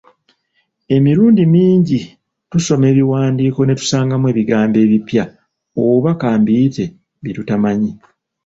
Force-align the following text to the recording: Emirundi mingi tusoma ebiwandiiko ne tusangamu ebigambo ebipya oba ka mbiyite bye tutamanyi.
Emirundi 0.95 1.41
mingi 1.53 1.99
tusoma 2.51 2.85
ebiwandiiko 2.91 3.59
ne 3.63 3.73
tusangamu 3.79 4.25
ebigambo 4.33 4.77
ebipya 4.85 5.23
oba 5.85 6.11
ka 6.21 6.29
mbiyite 6.39 6.85
bye 7.21 7.35
tutamanyi. 7.37 7.91